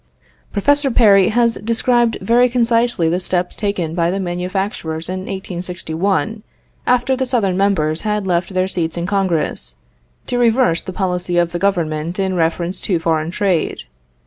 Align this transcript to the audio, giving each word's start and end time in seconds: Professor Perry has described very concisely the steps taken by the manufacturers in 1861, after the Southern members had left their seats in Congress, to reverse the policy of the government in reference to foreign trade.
Professor 0.51 0.89
Perry 0.89 1.29
has 1.29 1.59
described 1.63 2.17
very 2.21 2.49
concisely 2.49 3.07
the 3.07 3.19
steps 3.19 3.55
taken 3.55 3.93
by 3.93 4.09
the 4.09 4.19
manufacturers 4.19 5.07
in 5.07 5.19
1861, 5.19 6.41
after 6.87 7.15
the 7.15 7.23
Southern 7.27 7.55
members 7.55 8.01
had 8.01 8.25
left 8.25 8.55
their 8.55 8.67
seats 8.67 8.97
in 8.97 9.05
Congress, 9.05 9.75
to 10.25 10.39
reverse 10.39 10.81
the 10.81 10.91
policy 10.91 11.37
of 11.37 11.51
the 11.51 11.59
government 11.59 12.17
in 12.17 12.33
reference 12.33 12.81
to 12.81 12.97
foreign 12.97 13.29
trade. 13.29 13.83